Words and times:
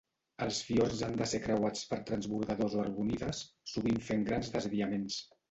Els 0.43 0.59
fiords 0.69 1.03
han 1.07 1.19
de 1.19 1.27
ser 1.33 1.39
creuats 1.43 1.83
per 1.91 1.99
transbordadors 2.07 2.77
o 2.79 2.81
arrodonides, 2.85 3.43
sovint 3.75 4.03
fent 4.09 4.27
grans 4.33 4.53
desviaments. 4.59 5.23